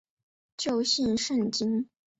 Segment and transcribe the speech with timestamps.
[0.57, 1.87] 旧姓胜津。